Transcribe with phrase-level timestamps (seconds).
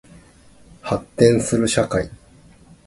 [0.81, 2.09] 発展する社会